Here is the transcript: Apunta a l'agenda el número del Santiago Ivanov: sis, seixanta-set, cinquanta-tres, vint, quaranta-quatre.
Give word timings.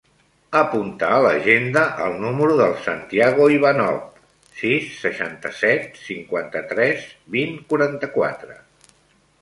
Apunta 0.59 1.09
a 1.17 1.19
l'agenda 1.25 1.83
el 2.05 2.15
número 2.23 2.55
del 2.61 2.73
Santiago 2.87 3.51
Ivanov: 3.57 4.01
sis, 4.65 4.89
seixanta-set, 5.05 5.87
cinquanta-tres, 6.11 7.09
vint, 7.37 7.57
quaranta-quatre. 7.73 8.63